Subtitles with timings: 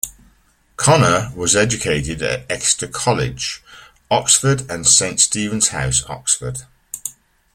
[0.77, 3.61] Conner was educated at Exeter College,
[4.09, 6.63] Oxford and Saint Stephen's House, Oxford.